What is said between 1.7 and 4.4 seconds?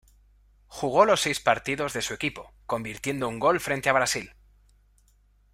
de su equipo, convirtiendo un gol frente a Brasil.